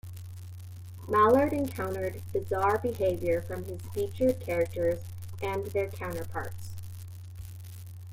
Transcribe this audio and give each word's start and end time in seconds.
Mallard 1.07 1.53
encountered 1.53 2.23
bizarre 2.33 2.79
behaviour 2.79 3.39
from 3.43 3.65
his 3.65 3.79
featured 3.93 4.39
characters 4.39 5.03
and 5.43 5.67
their 5.67 5.91
counterparts. 5.91 6.71